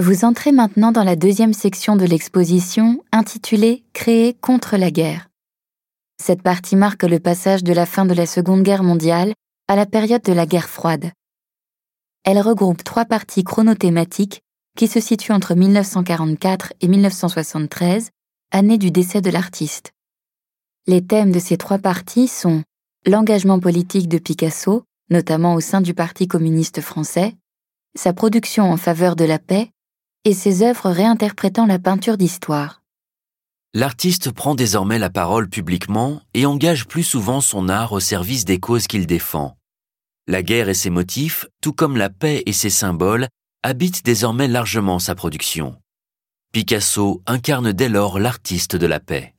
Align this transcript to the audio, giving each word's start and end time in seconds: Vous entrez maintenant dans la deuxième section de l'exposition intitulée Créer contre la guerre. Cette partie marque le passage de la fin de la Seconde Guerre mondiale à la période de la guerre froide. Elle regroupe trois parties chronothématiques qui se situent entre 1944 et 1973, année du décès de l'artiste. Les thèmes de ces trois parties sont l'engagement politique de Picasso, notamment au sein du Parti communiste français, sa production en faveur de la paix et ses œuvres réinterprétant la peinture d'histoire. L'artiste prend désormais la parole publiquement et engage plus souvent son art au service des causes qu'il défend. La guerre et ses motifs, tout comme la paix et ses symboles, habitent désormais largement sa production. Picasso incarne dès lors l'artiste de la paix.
Vous 0.00 0.24
entrez 0.24 0.52
maintenant 0.52 0.92
dans 0.92 1.02
la 1.02 1.16
deuxième 1.16 1.52
section 1.52 1.96
de 1.96 2.04
l'exposition 2.04 3.02
intitulée 3.10 3.82
Créer 3.94 4.32
contre 4.32 4.76
la 4.76 4.92
guerre. 4.92 5.28
Cette 6.22 6.40
partie 6.40 6.76
marque 6.76 7.02
le 7.02 7.18
passage 7.18 7.64
de 7.64 7.72
la 7.72 7.84
fin 7.84 8.04
de 8.04 8.14
la 8.14 8.24
Seconde 8.24 8.62
Guerre 8.62 8.84
mondiale 8.84 9.34
à 9.66 9.74
la 9.74 9.86
période 9.86 10.22
de 10.22 10.32
la 10.32 10.46
guerre 10.46 10.68
froide. 10.68 11.10
Elle 12.22 12.40
regroupe 12.40 12.84
trois 12.84 13.06
parties 13.06 13.42
chronothématiques 13.42 14.40
qui 14.76 14.86
se 14.86 15.00
situent 15.00 15.32
entre 15.32 15.56
1944 15.56 16.74
et 16.80 16.86
1973, 16.86 18.10
année 18.52 18.78
du 18.78 18.92
décès 18.92 19.20
de 19.20 19.30
l'artiste. 19.30 19.90
Les 20.86 21.04
thèmes 21.04 21.32
de 21.32 21.40
ces 21.40 21.56
trois 21.56 21.78
parties 21.78 22.28
sont 22.28 22.62
l'engagement 23.04 23.58
politique 23.58 24.06
de 24.06 24.18
Picasso, 24.18 24.84
notamment 25.10 25.54
au 25.54 25.60
sein 25.60 25.80
du 25.80 25.92
Parti 25.92 26.28
communiste 26.28 26.82
français, 26.82 27.34
sa 27.96 28.12
production 28.12 28.70
en 28.70 28.76
faveur 28.76 29.16
de 29.16 29.24
la 29.24 29.40
paix 29.40 29.72
et 30.28 30.34
ses 30.34 30.62
œuvres 30.62 30.90
réinterprétant 30.90 31.64
la 31.64 31.78
peinture 31.78 32.18
d'histoire. 32.18 32.82
L'artiste 33.72 34.30
prend 34.30 34.54
désormais 34.54 34.98
la 34.98 35.08
parole 35.08 35.48
publiquement 35.48 36.20
et 36.34 36.44
engage 36.44 36.86
plus 36.86 37.02
souvent 37.02 37.40
son 37.40 37.70
art 37.70 37.92
au 37.92 38.00
service 38.00 38.44
des 38.44 38.60
causes 38.60 38.86
qu'il 38.86 39.06
défend. 39.06 39.56
La 40.26 40.42
guerre 40.42 40.68
et 40.68 40.74
ses 40.74 40.90
motifs, 40.90 41.46
tout 41.62 41.72
comme 41.72 41.96
la 41.96 42.10
paix 42.10 42.42
et 42.44 42.52
ses 42.52 42.68
symboles, 42.68 43.28
habitent 43.62 44.04
désormais 44.04 44.48
largement 44.48 44.98
sa 44.98 45.14
production. 45.14 45.80
Picasso 46.52 47.22
incarne 47.26 47.72
dès 47.72 47.88
lors 47.88 48.18
l'artiste 48.18 48.76
de 48.76 48.86
la 48.86 49.00
paix. 49.00 49.34